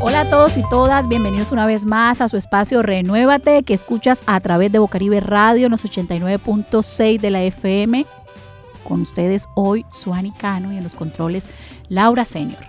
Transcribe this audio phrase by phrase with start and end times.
[0.00, 4.22] Hola a todos y todas, bienvenidos una vez más a su espacio Renuévate que escuchas
[4.26, 8.06] a través de Bocaribe Radio los 89.6 de la FM.
[8.84, 11.42] Con ustedes hoy Suani Cano y en los controles
[11.88, 12.64] Laura Senior.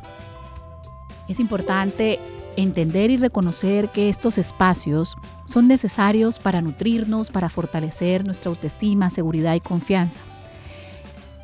[1.27, 2.19] Es importante
[2.55, 5.15] entender y reconocer que estos espacios
[5.45, 10.19] son necesarios para nutrirnos, para fortalecer nuestra autoestima, seguridad y confianza.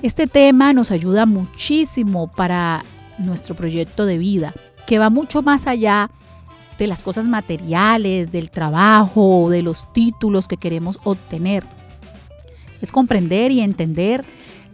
[0.01, 2.83] Este tema nos ayuda muchísimo para
[3.19, 4.51] nuestro proyecto de vida,
[4.85, 6.09] que va mucho más allá
[6.77, 11.63] de las cosas materiales, del trabajo, de los títulos que queremos obtener.
[12.81, 14.25] Es comprender y entender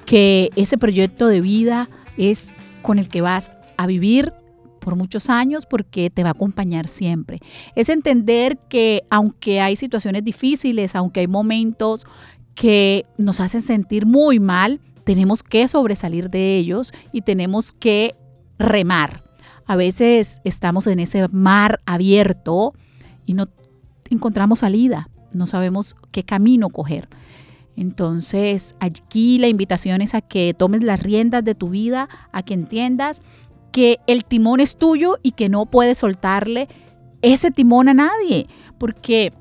[0.05, 2.47] que ese proyecto de vida es
[2.81, 4.33] con el que vas a vivir
[4.79, 7.39] por muchos años porque te va a acompañar siempre.
[7.75, 12.05] Es entender que aunque hay situaciones difíciles, aunque hay momentos
[12.55, 18.15] que nos hacen sentir muy mal, tenemos que sobresalir de ellos y tenemos que
[18.57, 19.23] remar.
[19.71, 22.73] A veces estamos en ese mar abierto
[23.25, 23.47] y no
[24.09, 27.07] encontramos salida, no sabemos qué camino coger.
[27.77, 32.53] Entonces, aquí la invitación es a que tomes las riendas de tu vida, a que
[32.53, 33.21] entiendas
[33.71, 36.67] que el timón es tuyo y que no puedes soltarle
[37.21, 38.47] ese timón a nadie,
[38.77, 39.31] porque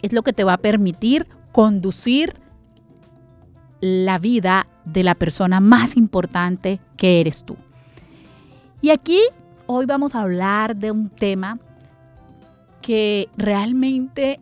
[0.00, 2.32] es lo que te va a permitir conducir
[3.82, 7.58] la vida de la persona más importante que eres tú.
[8.80, 9.20] Y aquí
[9.72, 11.60] hoy vamos a hablar de un tema
[12.82, 14.40] que realmente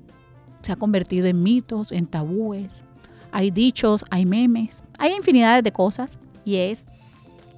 [0.62, 2.82] se ha convertido en mitos, en tabúes.
[3.30, 6.86] Hay dichos, hay memes, hay infinidades de cosas y es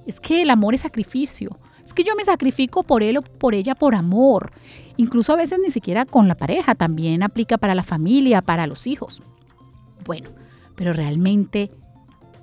[0.05, 1.57] es que el amor es sacrificio.
[1.85, 4.51] Es que yo me sacrifico por él o por ella por amor.
[4.97, 8.85] Incluso a veces ni siquiera con la pareja, también aplica para la familia, para los
[8.85, 9.21] hijos.
[10.03, 10.29] Bueno,
[10.75, 11.71] pero realmente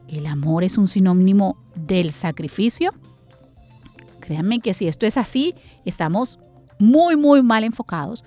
[0.06, 2.93] el amor es un sinónimo del sacrificio.
[4.29, 5.55] Créanme que si esto es así,
[5.87, 6.39] estamos
[6.79, 8.23] muy, muy mal enfocados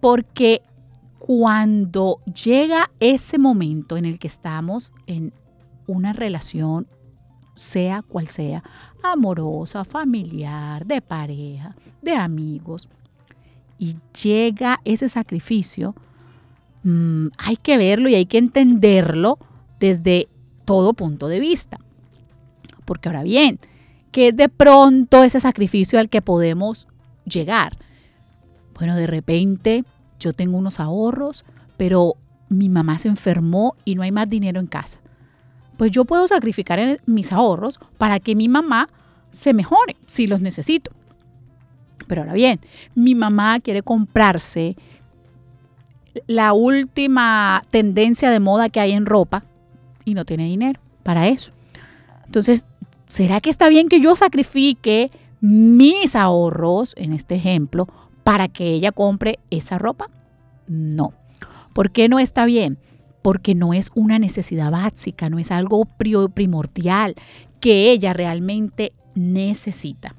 [0.00, 0.62] porque
[1.18, 5.34] cuando llega ese momento en el que estamos en
[5.86, 6.86] una relación
[7.54, 8.64] sea cual sea,
[9.02, 12.88] amorosa, familiar, de pareja, de amigos,
[13.78, 15.94] y llega ese sacrificio,
[16.82, 19.38] mm, hay que verlo y hay que entenderlo
[19.80, 20.30] desde
[20.64, 21.76] todo punto de vista.
[22.86, 23.58] Porque ahora bien,
[24.16, 26.88] ¿qué es de pronto ese sacrificio al que podemos
[27.26, 27.76] llegar?
[28.74, 29.84] Bueno, de repente
[30.18, 31.44] yo tengo unos ahorros,
[31.76, 32.14] pero
[32.48, 35.00] mi mamá se enfermó y no hay más dinero en casa
[35.76, 38.88] pues yo puedo sacrificar mis ahorros para que mi mamá
[39.30, 40.90] se mejore si los necesito.
[42.06, 42.60] Pero ahora bien,
[42.94, 44.76] mi mamá quiere comprarse
[46.26, 49.44] la última tendencia de moda que hay en ropa
[50.04, 51.52] y no tiene dinero para eso.
[52.24, 52.64] Entonces,
[53.06, 57.86] ¿será que está bien que yo sacrifique mis ahorros, en este ejemplo,
[58.24, 60.10] para que ella compre esa ropa?
[60.66, 61.12] No.
[61.72, 62.78] ¿Por qué no está bien?
[63.26, 67.16] porque no es una necesidad básica, no es algo primordial
[67.58, 70.14] que ella realmente necesita.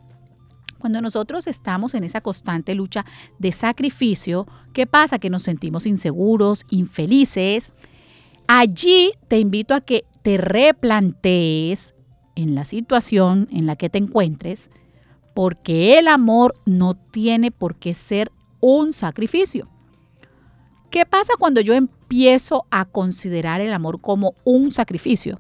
[0.77, 3.05] Cuando nosotros estamos en esa constante lucha
[3.39, 5.19] de sacrificio, ¿qué pasa?
[5.19, 7.71] Que nos sentimos inseguros, infelices.
[8.45, 11.95] Allí te invito a que te replantees
[12.37, 14.69] en la situación en la que te encuentres,
[15.33, 19.67] porque el amor no tiene por qué ser un sacrificio.
[20.91, 25.39] ¿Qué pasa cuando yo empiezo a considerar el amor como un sacrificio?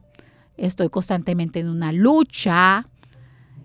[0.57, 2.87] Estoy constantemente en una lucha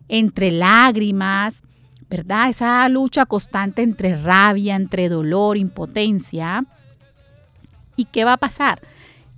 [0.09, 1.63] entre lágrimas,
[2.11, 2.51] ¿verdad?
[2.51, 6.67] Esa lucha constante entre rabia, entre dolor, impotencia.
[7.97, 8.83] ¿Y qué va a pasar?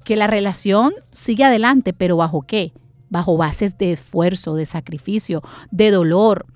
[0.02, 2.72] Que la relación sigue adelante, pero ¿bajo qué?
[3.14, 6.46] Bajo bases de esfuerzo, de sacrificio, de dolor.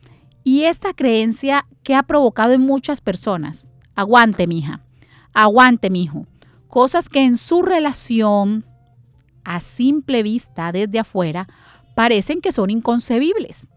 [0.43, 4.81] Y esta creencia que ha provocado en muchas personas, aguante, mija,
[5.33, 6.27] aguante, mijo.
[6.67, 8.67] Cosas que en su relación,
[9.45, 11.47] a simple vista, desde afuera,
[11.95, 13.69] parecen que son inconcebibles.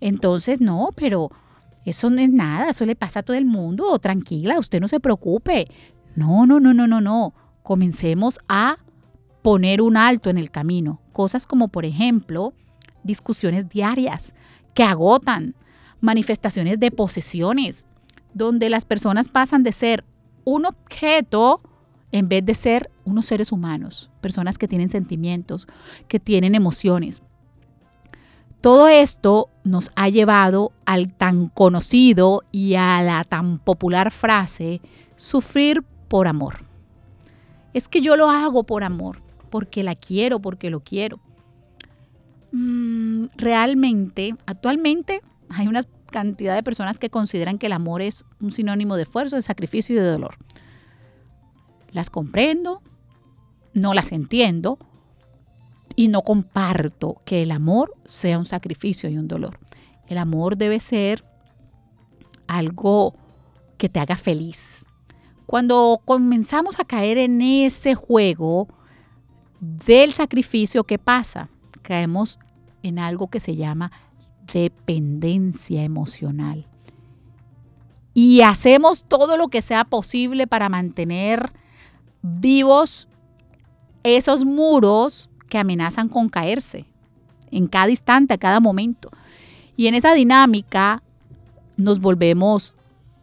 [0.00, 1.32] Entonces, no, pero
[1.84, 3.98] eso no es nada, eso le pasa a todo el mundo.
[3.98, 5.66] Tranquila, usted no se preocupe.
[6.14, 7.34] No, no, no, no, no, no.
[7.64, 8.78] Comencemos a
[9.48, 11.00] poner un alto en el camino.
[11.14, 12.52] Cosas como, por ejemplo,
[13.02, 14.34] discusiones diarias
[14.74, 15.54] que agotan,
[16.02, 17.86] manifestaciones de posesiones,
[18.34, 20.04] donde las personas pasan de ser
[20.44, 21.62] un objeto
[22.12, 25.66] en vez de ser unos seres humanos, personas que tienen sentimientos,
[26.08, 27.22] que tienen emociones.
[28.60, 34.82] Todo esto nos ha llevado al tan conocido y a la tan popular frase,
[35.16, 36.66] sufrir por amor.
[37.72, 41.20] Es que yo lo hago por amor, porque la quiero, porque lo quiero.
[42.52, 48.50] Mm, realmente, actualmente hay unas cantidad de personas que consideran que el amor es un
[48.50, 50.36] sinónimo de esfuerzo, de sacrificio y de dolor.
[51.92, 52.82] Las comprendo,
[53.72, 54.78] no las entiendo
[55.96, 59.58] y no comparto que el amor sea un sacrificio y un dolor.
[60.06, 61.24] El amor debe ser
[62.46, 63.14] algo
[63.76, 64.84] que te haga feliz.
[65.46, 68.68] Cuando comenzamos a caer en ese juego
[69.60, 71.48] del sacrificio, ¿qué pasa?
[71.82, 72.38] Caemos
[72.82, 73.92] en algo que se llama
[74.52, 76.66] dependencia emocional.
[78.14, 81.52] Y hacemos todo lo que sea posible para mantener
[82.22, 83.08] vivos
[84.02, 86.84] esos muros que amenazan con caerse
[87.50, 89.10] en cada instante, a cada momento.
[89.76, 91.02] Y en esa dinámica
[91.76, 92.74] nos volvemos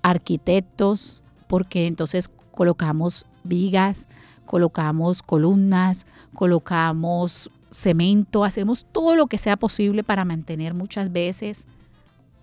[0.01, 4.07] arquitectos porque entonces colocamos vigas,
[4.45, 11.65] colocamos columnas, colocamos cemento, hacemos todo lo que sea posible para mantener muchas veces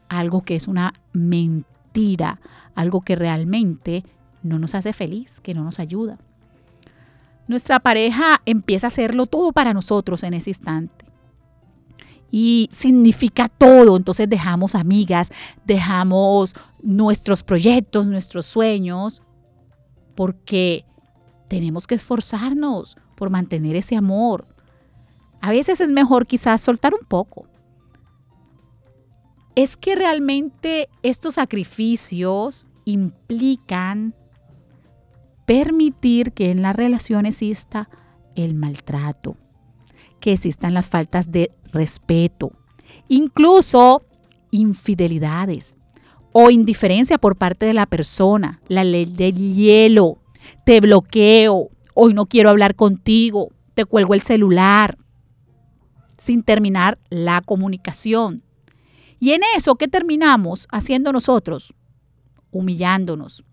[0.08, 2.40] algo que es una mentira,
[2.74, 4.04] algo que realmente
[4.42, 6.18] no nos hace feliz, que no nos ayuda.
[7.48, 11.04] Nuestra pareja empieza a hacerlo todo para nosotros en ese instante.
[12.30, 15.30] Y significa todo, entonces dejamos amigas,
[15.66, 19.22] dejamos nuestros proyectos, nuestros sueños,
[20.14, 20.86] porque
[21.52, 24.46] tenemos que esforzarnos por mantener ese amor,
[25.42, 27.46] a veces es mejor quizás soltar un poco.
[29.54, 34.14] Es que realmente estos sacrificios implican
[35.44, 37.90] permitir que en la relación exista
[38.34, 39.36] el maltrato,
[40.20, 42.50] que existan las faltas de respeto,
[43.08, 44.00] incluso
[44.50, 45.74] infidelidades
[46.32, 50.21] o indiferencia por parte de la persona, la ley del hielo,
[50.64, 54.98] te bloqueo, hoy no quiero hablar contigo, te cuelgo el celular,
[56.18, 58.42] sin terminar la comunicación.
[59.18, 61.74] Y en eso, ¿qué terminamos haciendo nosotros?
[62.50, 63.44] Humillándonos.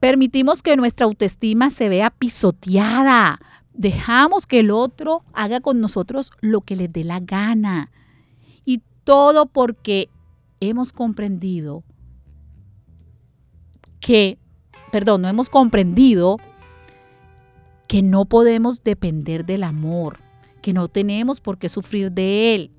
[0.00, 3.38] Permitimos que nuestra autoestima se vea pisoteada.
[3.74, 7.90] Dejamos que el otro haga con nosotros lo que le dé la gana.
[8.64, 10.08] Y todo porque
[10.60, 11.84] hemos comprendido
[14.00, 14.38] que,
[14.90, 16.38] perdón, no hemos comprendido
[17.88, 20.18] que no podemos depender del amor
[20.60, 22.70] que no tenemos por qué sufrir de él,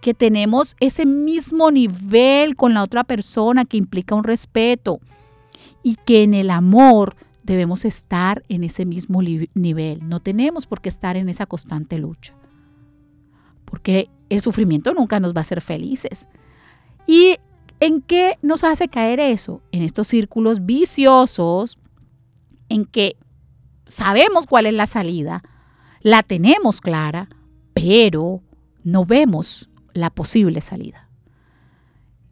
[0.00, 5.00] que tenemos ese mismo nivel con la otra persona que implica un respeto
[5.82, 10.08] y que en el amor debemos estar en ese mismo nivel.
[10.08, 12.34] No tenemos por qué estar en esa constante lucha.
[13.64, 16.26] Porque el sufrimiento nunca nos va a hacer felices.
[17.06, 17.36] ¿Y
[17.80, 19.62] en qué nos hace caer eso?
[19.72, 21.78] En estos círculos viciosos
[22.68, 23.16] en que
[23.86, 25.42] sabemos cuál es la salida,
[26.00, 27.28] la tenemos clara,
[27.74, 28.42] pero
[28.82, 31.08] no vemos la posible salida.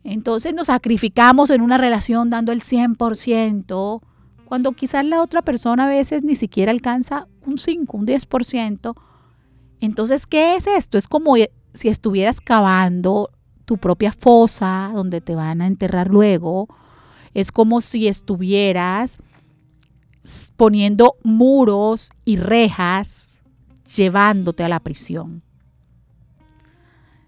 [0.05, 4.03] Entonces nos sacrificamos en una relación dando el 100%,
[4.45, 8.95] cuando quizás la otra persona a veces ni siquiera alcanza un 5, un 10%.
[9.81, 10.99] Entonces, ¿qué es esto?
[10.99, 11.37] Es como
[11.75, 13.31] si estuvieras cavando
[13.65, 16.69] tu propia fosa donde te van a enterrar luego.
[17.35, 19.19] Es como si estuvieras
[20.57, 23.41] poniendo muros y rejas
[23.97, 25.43] llevándote a la prisión.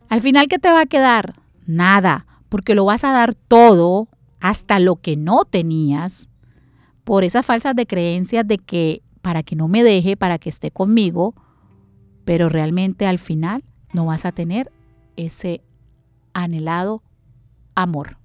[0.08, 1.34] Al final, ¿qué te va a quedar?
[1.66, 4.08] Nada, porque lo vas a dar todo,
[4.40, 6.28] hasta lo que no tenías,
[7.02, 10.70] por esas falsas de creencias de que para que no me deje, para que esté
[10.70, 11.34] conmigo,
[12.24, 14.70] pero realmente al final no vas a tener
[15.16, 15.62] ese
[16.34, 17.02] anhelado
[17.74, 18.18] amor.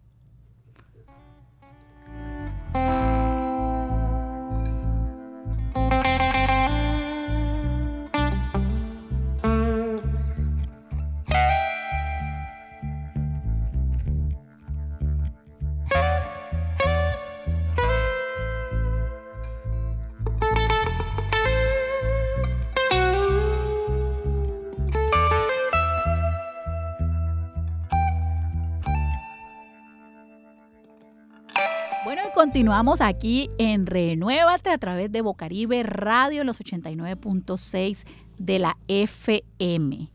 [32.34, 38.06] Continuamos aquí en Renuévate a través de Bocaribe Radio, los 89.6
[38.38, 40.10] de la FM.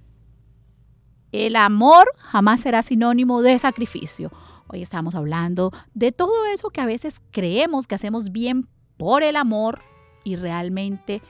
[1.32, 4.32] El amor jamás será sinónimo de sacrificio.
[4.68, 9.36] Hoy estamos hablando de todo eso que a veces creemos que hacemos bien por el
[9.36, 9.80] amor
[10.24, 11.20] y realmente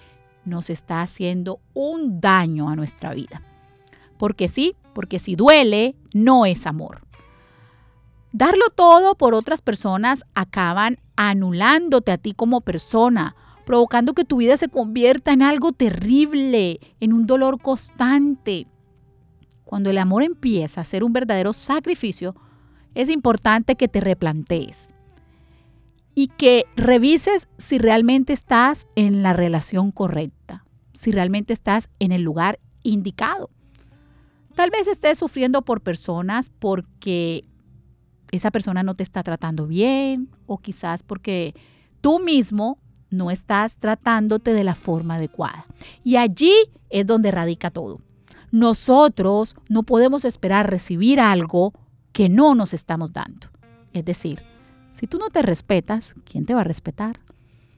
[0.44, 3.42] nos está haciendo un daño a nuestra vida.
[4.16, 7.03] Porque sí, porque si duele, no es amor.
[8.34, 14.56] Darlo todo por otras personas acaban anulándote a ti como persona, provocando que tu vida
[14.56, 18.66] se convierta en algo terrible, en un dolor constante.
[19.62, 22.34] cuando el amor empieza a ser un verdadero sacrificio,
[22.96, 24.88] es importante que te replantees
[26.16, 32.22] y que revises si realmente estás en la relación correcta, si realmente estás en el
[32.22, 33.48] lugar indicado.
[34.56, 37.44] Tal vez estés sufriendo por personas porque
[38.36, 41.54] esa persona no te está tratando bien o quizás porque
[42.00, 42.78] tú mismo
[43.10, 45.66] no estás tratándote de la forma adecuada.
[46.02, 46.52] Y allí
[46.90, 48.00] es donde radica todo.
[48.50, 51.72] Nosotros no podemos esperar recibir algo
[52.12, 53.48] que no nos estamos dando.
[53.92, 54.42] Es decir,
[54.92, 57.20] si tú no te respetas, ¿quién te va a respetar?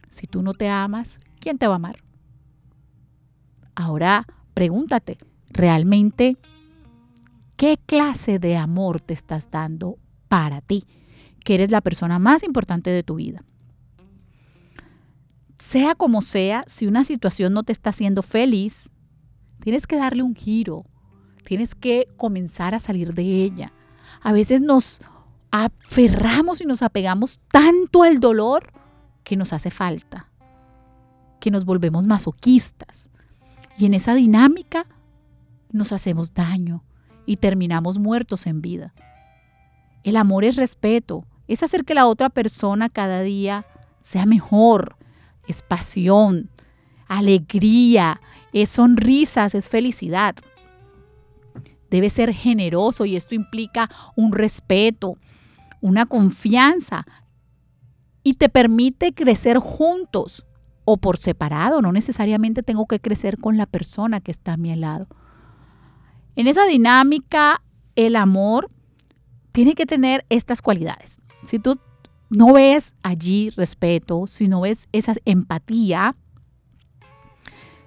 [0.09, 2.03] Si tú no te amas, ¿quién te va a amar?
[3.75, 5.19] Ahora pregúntate,
[5.51, 6.39] ¿realmente
[7.57, 10.85] qué clase de amor te estás dando para ti?
[11.45, 13.43] Que eres la persona más importante de tu vida.
[15.59, 18.91] Sea como sea, si una situación no te está haciendo feliz,
[19.61, 20.85] tienes que darle un giro,
[21.45, 23.73] tienes que comenzar a salir de ella.
[24.23, 25.01] A veces nos
[25.51, 28.73] aferramos y nos apegamos tanto al dolor
[29.25, 30.31] que nos hace falta,
[31.41, 33.11] que nos volvemos masoquistas.
[33.79, 34.87] Y en esa dinámica
[35.71, 36.85] nos hacemos daño
[37.27, 38.95] y terminamos muertos en vida.
[40.07, 43.67] El amor es respeto, es hacer que la otra persona cada día
[44.01, 44.95] sea mejor,
[45.49, 46.49] es pasión,
[47.09, 48.21] alegría,
[48.53, 50.37] es sonrisas, es felicidad.
[51.91, 55.19] Debe ser generoso y esto implica un respeto,
[55.81, 57.05] una confianza
[58.23, 60.47] y te permite crecer juntos
[60.85, 61.83] o por separado.
[61.83, 65.09] No necesariamente tengo que crecer con la persona que está a mi lado.
[66.37, 67.61] En esa dinámica,
[67.97, 68.71] el amor
[69.57, 71.17] tiene que tener estas cualidades.
[71.43, 71.81] Si tú
[72.29, 76.15] no ves allí respeto, si no ves esa empatía,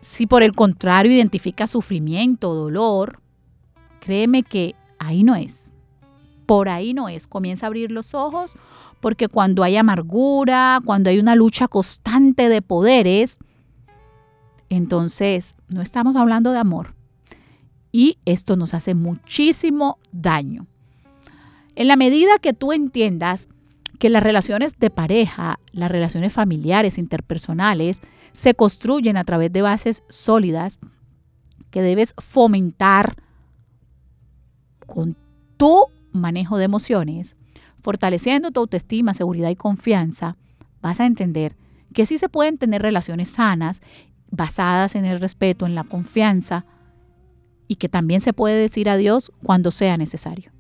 [0.02, 3.22] si por el contrario identifica sufrimiento, dolor,
[4.00, 5.72] créeme que ahí no es.
[6.48, 7.28] Por ahí no es.
[7.28, 8.58] Comienza a abrir los ojos
[9.00, 13.38] porque cuando hay amargura, cuando hay una lucha constante de poderes,
[14.70, 16.96] entonces no estamos hablando de amor.
[17.92, 20.66] Y esto nos hace muchísimo daño.
[21.80, 23.48] En la medida que tú entiendas
[24.00, 28.02] que las relaciones de pareja, las relaciones familiares, interpersonales,
[28.34, 30.82] se construyen a través de bases sólidas
[31.72, 33.16] que debes fomentar
[34.88, 35.16] con
[35.56, 37.38] tu manejo de emociones,
[37.82, 40.36] fortaleciendo tu autoestima, seguridad y confianza,
[40.82, 41.56] vas a entender
[41.94, 43.80] que sí se pueden tener relaciones sanas,
[44.30, 46.66] basadas en el respeto, en la confianza,
[47.70, 50.52] y que también se puede decir adiós cuando sea necesario.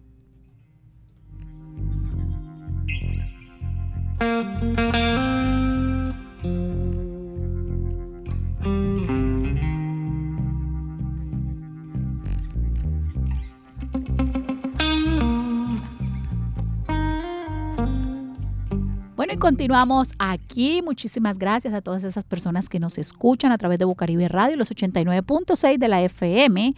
[19.39, 20.81] Continuamos aquí.
[20.81, 24.69] Muchísimas gracias a todas esas personas que nos escuchan a través de Bocaribe Radio, los
[24.69, 26.75] 89.6 de la FM.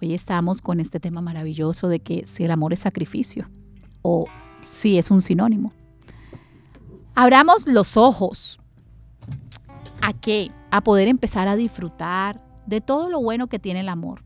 [0.00, 3.50] Hoy estamos con este tema maravilloso de que si el amor es sacrificio
[4.02, 4.26] o
[4.64, 5.72] si es un sinónimo.
[7.16, 8.60] Abramos los ojos.
[10.00, 10.52] ¿A qué?
[10.70, 14.22] A poder empezar a disfrutar de todo lo bueno que tiene el amor.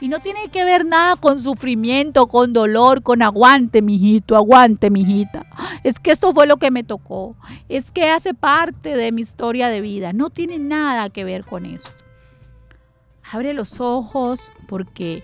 [0.00, 5.46] Y no tiene que ver nada con sufrimiento, con dolor, con aguante, mijito, aguante, mijita.
[5.84, 7.36] Es que esto fue lo que me tocó.
[7.68, 10.12] Es que hace parte de mi historia de vida.
[10.12, 11.90] No tiene nada que ver con esto.
[13.32, 15.22] Abre los ojos porque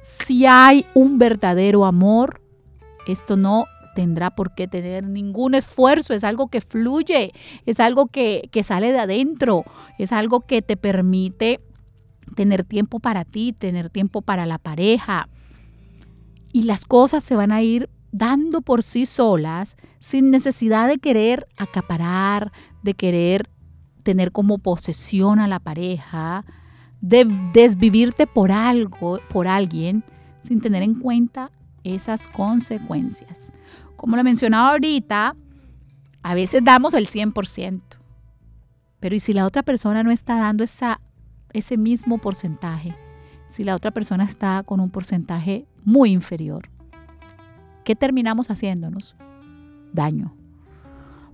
[0.00, 2.40] si hay un verdadero amor,
[3.06, 7.32] esto no tendrá por qué tener ningún esfuerzo, es algo que fluye,
[7.64, 9.64] es algo que, sale de adentro,
[9.98, 11.60] es algo que te permite
[12.34, 15.28] tener tiempo para ti, tener tiempo para la pareja.
[16.52, 21.46] Y las cosas se van a ir dando por sí solas sin necesidad de querer
[21.56, 22.52] acaparar,
[22.82, 23.50] de querer
[24.04, 26.44] tener como posesión a la pareja,
[27.00, 30.04] de desvivirte por algo, por alguien,
[30.40, 31.50] sin tener en cuenta
[31.82, 33.52] esas consecuencias.
[33.96, 35.34] Como lo mencionaba ahorita,
[36.22, 37.82] a veces damos el 100%,
[39.00, 41.00] pero ¿y si la otra persona no está dando esa,
[41.54, 42.94] ese mismo porcentaje?
[43.48, 46.68] Si la otra persona está con un porcentaje muy inferior,
[47.84, 49.16] ¿qué terminamos haciéndonos?
[49.92, 50.34] Daño.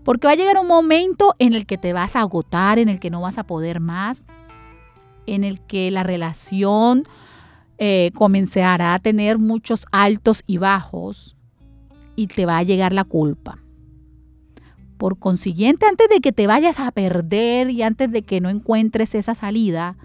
[0.05, 3.01] Porque va a llegar un momento en el que te vas a agotar, en el
[3.01, 4.25] que no vas a poder más,
[5.27, 7.05] en el que la relación
[7.79, 11.37] eh, comenzará a tener muchos altos y bajos
[12.17, 13.59] y te va a llegar la culpa.
[14.99, 19.15] Por consiguiente, antes de que te vayas a perder y antes de que no encuentres
[19.15, 19.97] esa salida,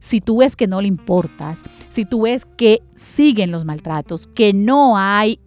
[0.00, 4.52] Si tú ves que no le importas, si tú ves que siguen los maltratos, que
[4.52, 5.38] no hay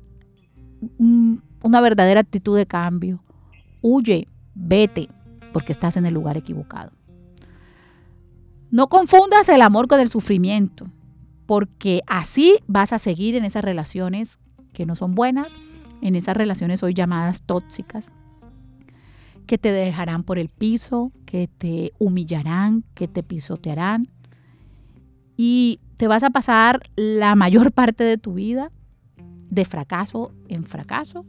[0.99, 3.23] una verdadera actitud de cambio,
[3.81, 5.09] huye, vete,
[5.51, 6.91] porque estás en el lugar equivocado.
[8.69, 10.85] No confundas el amor con el sufrimiento,
[11.45, 14.39] porque así vas a seguir en esas relaciones
[14.71, 15.47] que no son buenas,
[16.01, 18.11] en esas relaciones hoy llamadas tóxicas,
[19.45, 24.07] que te dejarán por el piso, que te humillarán, que te pisotearán.
[25.37, 28.71] Y te vas a pasar la mayor parte de tu vida
[29.49, 31.25] de fracaso en fracaso,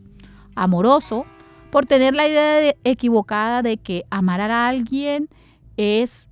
[0.54, 1.26] amoroso,
[1.70, 5.28] por tener la idea equivocada de que amar a alguien
[5.76, 6.28] es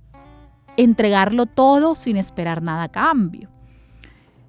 [0.77, 3.49] entregarlo todo sin esperar nada a cambio.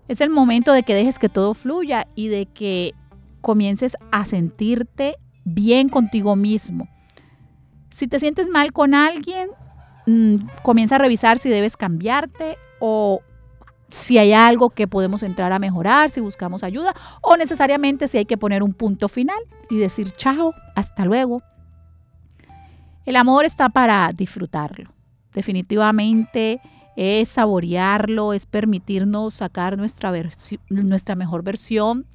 [0.09, 2.95] Es el momento de que dejes que todo fluya y de que
[3.41, 6.89] comiences a sentirte bien contigo mismo.
[7.91, 9.49] Si te sientes mal con alguien,
[10.07, 13.23] mm, comienza a revisar si debes cambiarte o
[13.89, 18.27] si hay algo que podemos entrar a mejorar, si buscamos ayuda o necesariamente si hay
[18.27, 19.39] que poner un punto final
[19.71, 21.43] y decir chao, hasta luego.
[23.07, 24.93] El amor está para disfrutarlo.
[25.33, 26.61] Definitivamente
[26.95, 30.13] es saborearlo, es permitirnos sacar nuestra,
[30.69, 32.07] nuestra mejor versión,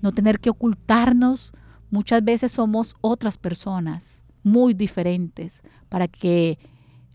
[0.00, 1.52] no tener que ocultarnos.
[1.90, 6.58] Muchas veces somos otras personas muy diferentes para que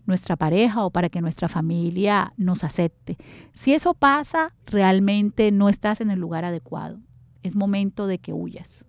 [0.06, 3.16] nuestra pareja o para que nuestra familia nos acepte.
[3.52, 6.98] Si eso pasa, realmente no estás en el lugar adecuado.
[7.42, 8.84] Es momento de que huyas.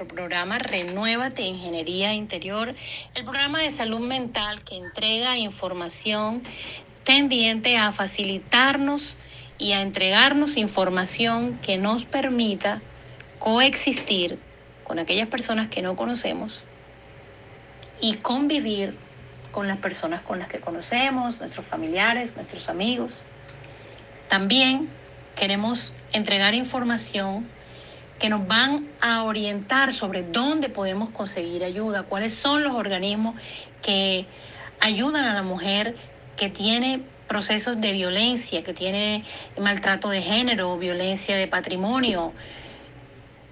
[0.00, 2.74] Nuestro programa Renuévate Ingeniería Interior,
[3.14, 6.42] el programa de salud mental que entrega información
[7.04, 9.18] tendiente a facilitarnos
[9.58, 12.80] y a entregarnos información que nos permita
[13.38, 14.38] coexistir
[14.84, 16.62] con aquellas personas que no conocemos
[18.00, 18.96] y convivir
[19.52, 23.20] con las personas con las que conocemos, nuestros familiares, nuestros amigos.
[24.30, 24.88] También
[25.36, 27.46] queremos entregar información
[28.20, 33.34] que nos van a orientar sobre dónde podemos conseguir ayuda, cuáles son los organismos
[33.82, 34.26] que
[34.78, 35.96] ayudan a la mujer
[36.36, 39.24] que tiene procesos de violencia, que tiene
[39.58, 42.32] maltrato de género, violencia de patrimonio.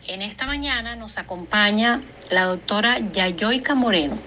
[0.07, 4.19] En esta mañana nos acompaña la doctora Yayoica Moreno.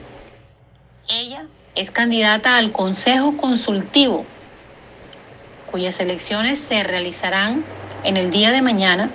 [1.07, 4.25] Ella es candidata al Consejo Consultivo,
[5.69, 7.63] cuyas elecciones se realizarán
[8.03, 9.11] en el día de mañana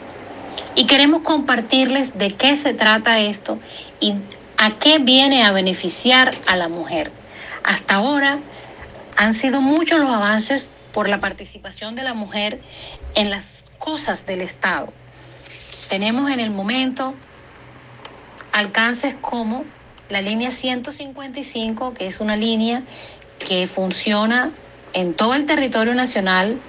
[0.76, 3.58] y queremos compartirles de qué se trata esto
[3.98, 4.14] y
[4.58, 7.10] a qué viene a beneficiar a la mujer.
[7.64, 8.38] Hasta ahora
[9.16, 12.60] han sido muchos los avances por la participación de la mujer
[13.14, 14.92] en las cosas del Estado.
[15.88, 17.14] Tenemos en el momento
[18.52, 19.64] alcances como
[20.08, 22.82] la línea 155, que es una línea
[23.38, 24.50] que funciona
[24.92, 26.60] en todo el territorio nacional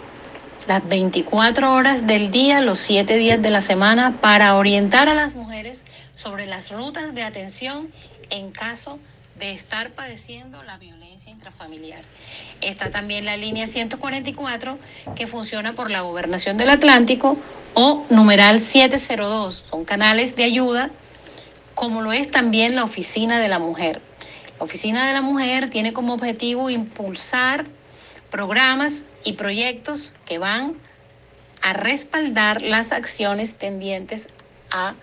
[0.68, 5.34] las 24 horas del día, los 7 días de la semana, para orientar a las
[5.36, 7.92] mujeres sobre las rutas de atención
[8.30, 9.00] en caso
[9.40, 12.02] de estar padeciendo la violencia intrafamiliar.
[12.62, 14.78] Está también la línea 144
[15.16, 17.38] que funciona por la Gobernación del Atlántico
[17.74, 19.66] o numeral 702.
[19.70, 20.90] Son canales de ayuda,
[21.76, 24.02] como lo es también la Oficina de la Mujer.
[24.58, 27.66] La Oficina de la Mujer tiene como objetivo impulsar
[28.30, 30.76] programas y proyectos que van
[31.62, 34.30] a respaldar las acciones tendientes
[34.72, 34.96] a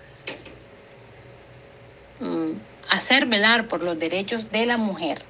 [2.19, 2.51] mm,
[2.89, 5.23] hacer velar por los derechos de la mujer.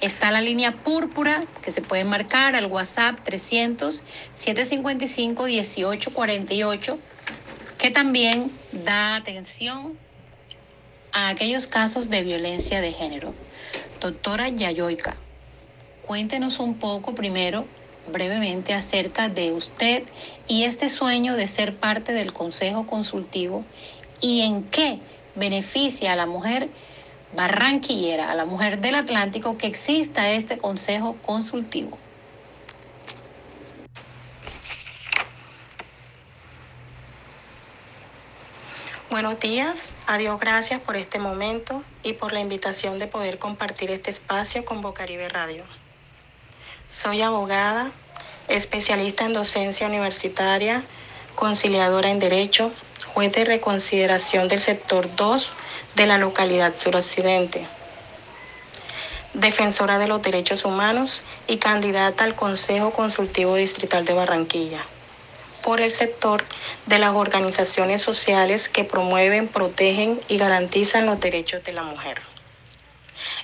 [0.00, 4.02] Está la línea púrpura que se puede marcar al WhatsApp 300
[4.34, 6.98] 755 1848
[7.78, 9.98] que también da atención
[11.12, 13.34] a aquellos casos de violencia de género.
[14.00, 15.16] Doctora Yayoica,
[16.06, 17.66] cuéntenos un poco primero,
[18.10, 20.04] brevemente, acerca de usted
[20.46, 23.64] y este sueño de ser parte del Consejo Consultivo
[24.20, 25.00] y en qué
[25.34, 26.68] beneficia a la mujer
[27.34, 31.98] barranquillera, a la mujer del Atlántico, que exista este Consejo Consultivo.
[39.10, 44.10] Buenos días, adiós, gracias por este momento y por la invitación de poder compartir este
[44.10, 45.64] espacio con Bocaribe Radio.
[46.88, 47.90] Soy abogada,
[48.46, 50.84] especialista en docencia universitaria,
[51.34, 52.70] conciliadora en Derecho,
[53.12, 55.54] juez de reconsideración del sector 2
[55.96, 57.66] de la localidad suroccidente,
[59.34, 64.84] defensora de los derechos humanos y candidata al Consejo Consultivo Distrital de Barranquilla
[65.64, 66.44] por el sector
[66.86, 72.20] de las organizaciones sociales que promueven, protegen y garantizan los derechos de la mujer.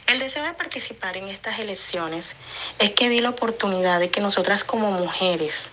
[0.06, 2.34] El deseo de participar en estas elecciones
[2.78, 5.70] es que vi la oportunidad de que nosotras como mujeres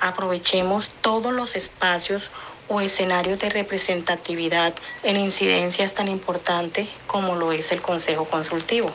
[0.00, 2.30] aprovechemos todos los espacios
[2.68, 8.92] o escenarios de representatividad en incidencias tan importantes como lo es el Consejo Consultivo,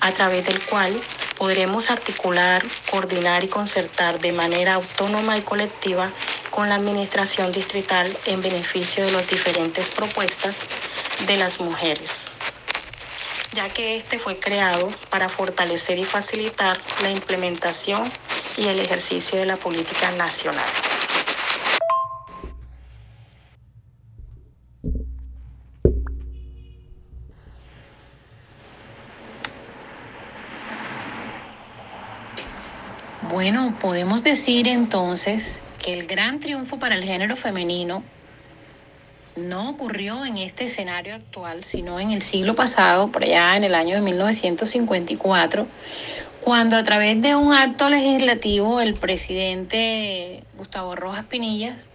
[0.00, 1.00] a través del cual
[1.38, 6.10] podremos articular, coordinar y concertar de manera autónoma y colectiva
[6.50, 10.66] con la Administración Distrital en beneficio de las diferentes propuestas
[11.26, 12.32] de las mujeres
[13.52, 18.10] ya que este fue creado para fortalecer y facilitar la implementación
[18.56, 20.64] y el ejercicio de la política nacional.
[33.22, 38.04] Bueno, podemos decir entonces que el gran triunfo para el género femenino
[39.40, 43.74] no ocurrió en este escenario actual, sino en el siglo pasado, por allá en el
[43.74, 45.66] año de 1954,
[46.40, 51.86] cuando a través de un acto legislativo el presidente Gustavo Rojas Pinillas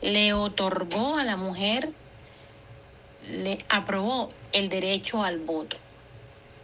[0.00, 1.90] le otorgó a la mujer,
[3.28, 5.76] le aprobó el derecho al voto.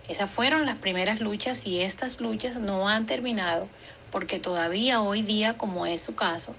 [0.08, 3.68] Esas fueron las primeras luchas y estas luchas no han terminado
[4.10, 6.54] porque todavía hoy día, como es su caso,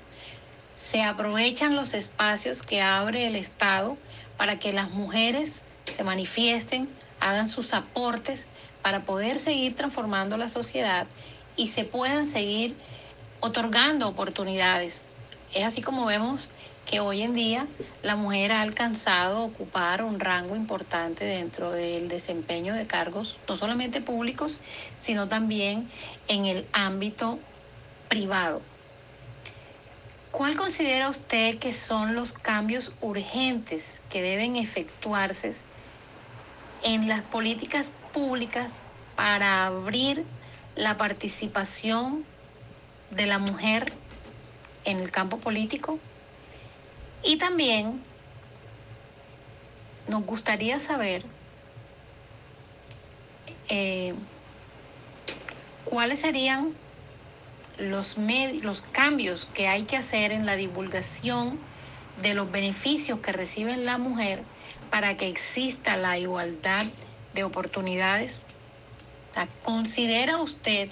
[0.79, 3.97] se aprovechan los espacios que abre el Estado
[4.37, 5.61] para que las mujeres
[5.91, 6.87] se manifiesten,
[7.19, 8.47] hagan sus aportes
[8.81, 11.05] para poder seguir transformando la sociedad
[11.57, 12.77] y se puedan seguir
[13.41, 15.03] otorgando oportunidades.
[15.53, 16.49] Es así como vemos
[16.85, 17.67] que hoy en día
[18.01, 23.99] la mujer ha alcanzado ocupar un rango importante dentro del desempeño de cargos, no solamente
[23.99, 24.57] públicos,
[24.97, 25.91] sino también
[26.29, 27.37] en el ámbito
[28.07, 28.61] privado.
[30.31, 35.55] ¿Cuál considera usted que son los cambios urgentes que deben efectuarse
[36.83, 38.83] en las políticas públicas
[39.15, 40.25] para abrir
[40.75, 42.25] la participación
[43.09, 43.91] de la mujer
[44.85, 45.99] en el campo político?
[47.23, 48.05] Y también
[50.07, 51.25] nos gustaría saber
[53.67, 54.13] eh,
[55.83, 56.75] cuáles serían
[57.79, 58.17] los,
[58.61, 61.59] los cambios que hay que hacer en la divulgación
[62.21, 64.43] de los beneficios que recibe la mujer
[64.89, 66.85] para que exista la igualdad
[67.33, 68.41] de oportunidades?
[69.63, 70.89] ¿Considera usted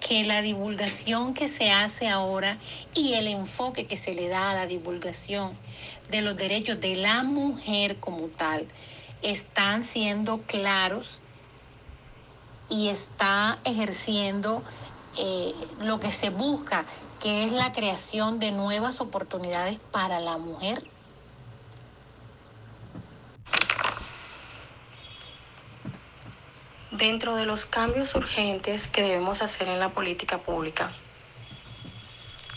[0.00, 2.58] que la divulgación que se hace ahora
[2.94, 5.52] y el enfoque que se le da a la divulgación
[6.08, 8.68] de los derechos de la mujer como tal
[9.22, 11.20] están siendo claros
[12.70, 14.62] y está ejerciendo
[15.18, 16.86] eh, lo que se busca,
[17.20, 20.84] que es la creación de nuevas oportunidades para la mujer.
[26.92, 30.92] Dentro de los cambios urgentes que debemos hacer en la política pública,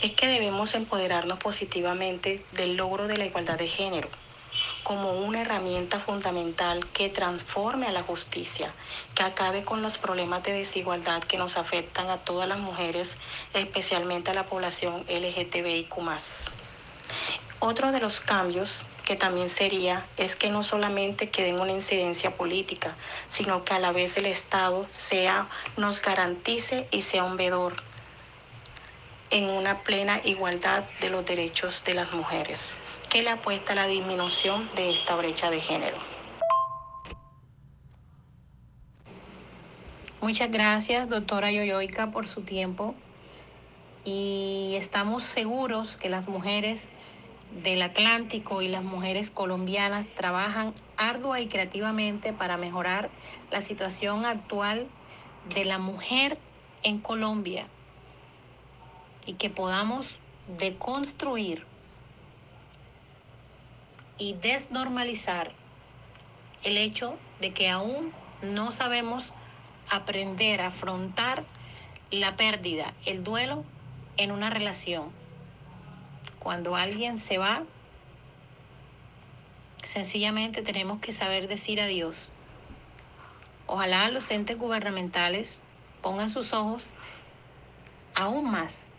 [0.00, 4.08] es que debemos empoderarnos positivamente del logro de la igualdad de género
[4.82, 8.72] como una herramienta fundamental que transforme a la justicia,
[9.14, 13.16] que acabe con los problemas de desigualdad que nos afectan a todas las mujeres,
[13.54, 15.92] especialmente a la población LGTBIQ.
[17.60, 22.34] Otro de los cambios que también sería es que no solamente quede en una incidencia
[22.34, 22.96] política,
[23.28, 27.74] sino que a la vez el Estado sea, nos garantice y sea un vedor
[29.30, 32.76] en una plena igualdad de los derechos de las mujeres
[33.12, 35.98] que le apuesta a la disminución de esta brecha de género.
[40.22, 42.94] Muchas gracias, doctora Yoyoica, por su tiempo
[44.06, 46.84] y estamos seguros que las mujeres
[47.62, 53.10] del Atlántico y las mujeres colombianas trabajan ardua y creativamente para mejorar
[53.50, 54.86] la situación actual
[55.54, 56.38] de la mujer
[56.82, 57.66] en Colombia
[59.26, 60.18] y que podamos
[60.56, 61.66] deconstruir
[64.18, 65.52] y desnormalizar
[66.64, 69.34] el hecho de que aún no sabemos
[69.90, 71.44] aprender a afrontar
[72.10, 73.64] la pérdida, el duelo
[74.16, 75.10] en una relación.
[76.38, 77.64] Cuando alguien se va,
[79.82, 82.30] Sencillamente tenemos que saber decir adiós.
[83.66, 85.58] Ojalá los entes gubernamentales
[86.00, 86.94] pongan sus ojos
[88.14, 88.90] aún más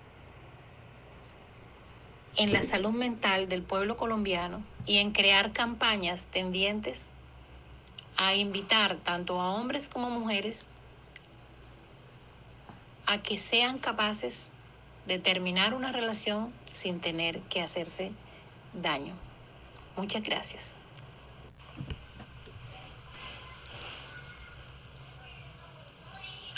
[2.35, 7.09] en la salud mental del pueblo colombiano y en crear campañas tendientes
[8.17, 10.65] a invitar tanto a hombres como mujeres
[13.05, 14.45] a que sean capaces
[15.05, 18.11] de terminar una relación sin tener que hacerse
[18.73, 19.13] daño.
[19.95, 20.75] Muchas gracias.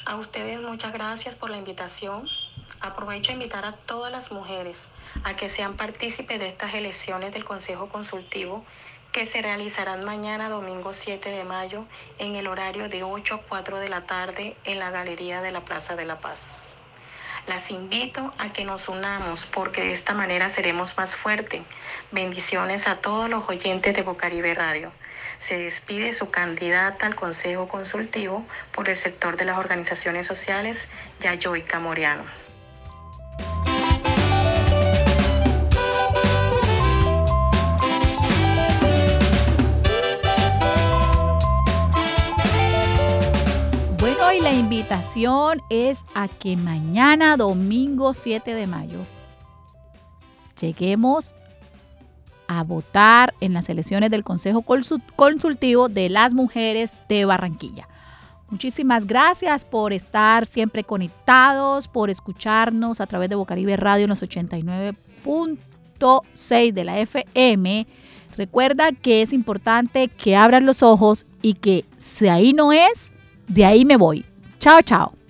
[0.05, 2.27] A ustedes muchas gracias por la invitación.
[2.81, 4.83] Aprovecho a invitar a todas las mujeres
[5.23, 8.63] a que sean partícipes de estas elecciones del Consejo Consultivo
[9.11, 11.85] que se realizarán mañana domingo 7 de mayo
[12.19, 15.61] en el horario de 8 a 4 de la tarde en la Galería de la
[15.61, 16.75] Plaza de la Paz.
[17.47, 21.61] Las invito a que nos unamos porque de esta manera seremos más fuertes.
[22.11, 24.91] Bendiciones a todos los oyentes de Bocaribe Radio.
[25.39, 31.79] Se despide su candidata al Consejo Consultivo por el sector de las organizaciones sociales, Yayoica
[31.79, 32.44] Moriano.
[44.75, 49.05] Invitación es a que mañana, domingo 7 de mayo,
[50.59, 51.33] lleguemos
[52.49, 54.65] a votar en las elecciones del Consejo
[55.15, 57.87] Consultivo de las Mujeres de Barranquilla.
[58.49, 64.23] Muchísimas gracias por estar siempre conectados, por escucharnos a través de Bocaribe Radio en los
[64.23, 67.87] 89.6 de la FM.
[68.35, 73.13] Recuerda que es importante que abran los ojos y que si ahí no es,
[73.47, 74.25] de ahí me voy.
[74.65, 75.24] Chao, chao.